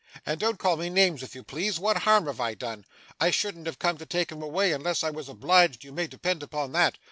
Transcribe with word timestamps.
And 0.25 0.39
don't 0.39 0.57
call 0.57 0.77
me 0.77 0.89
names 0.89 1.21
if 1.21 1.35
you 1.35 1.43
please; 1.43 1.77
what 1.77 1.97
harm 1.97 2.25
have 2.25 2.39
I 2.39 2.55
done? 2.55 2.85
I 3.19 3.29
shouldn't 3.29 3.67
have 3.67 3.77
come 3.77 3.99
to 3.99 4.05
take 4.07 4.31
'em 4.31 4.41
away, 4.41 4.71
unless 4.71 5.03
I 5.03 5.11
was 5.11 5.29
obliged, 5.29 5.83
you 5.83 5.91
may 5.91 6.07
depend 6.07 6.41
upon 6.41 6.71
that. 6.71 6.97